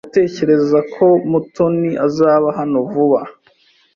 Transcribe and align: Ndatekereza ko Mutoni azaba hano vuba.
Ndatekereza 0.03 0.79
ko 0.93 1.05
Mutoni 1.29 1.91
azaba 2.07 2.47
hano 2.59 2.77
vuba. 2.91 3.19